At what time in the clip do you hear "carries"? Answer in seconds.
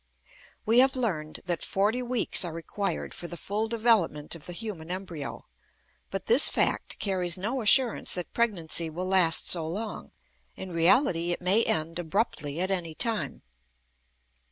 6.97-7.37